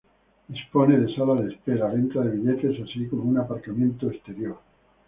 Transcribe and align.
Dispone 0.49 0.99
de 0.99 1.13
sala 1.13 1.35
de 1.35 1.53
espera, 1.53 1.87
venta 1.89 2.21
de 2.21 2.31
billetes 2.35 2.75
así 2.81 3.05
como 3.05 3.21
un 3.29 3.37
aparcamiento 3.37 4.09
exterior. 4.09 4.57